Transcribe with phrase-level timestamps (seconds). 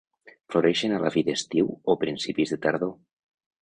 [0.53, 2.95] Floreixen a la fi d'estiu o principis de tardor.